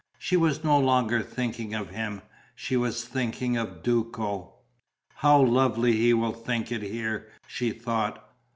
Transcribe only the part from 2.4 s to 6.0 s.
she was thinking of Duco: "How lovely